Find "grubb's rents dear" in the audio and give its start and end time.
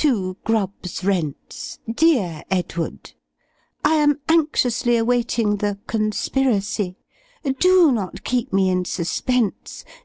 0.44-2.44